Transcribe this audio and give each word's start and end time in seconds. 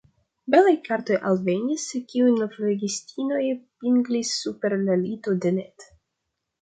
Belaj 0.53 0.71
kartoj 0.87 1.17
alvenis, 1.31 1.85
kiujn 2.13 2.41
flegistinoj 2.55 3.43
pinglis 3.83 4.33
super 4.39 4.77
la 4.89 4.97
lito 5.03 5.37
de 5.45 5.53
Ned. 5.59 5.87